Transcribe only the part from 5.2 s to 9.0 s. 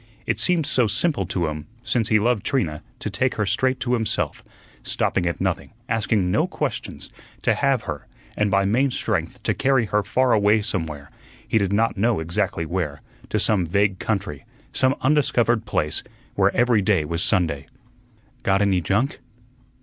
at nothing, asking no questions, to have her, and by main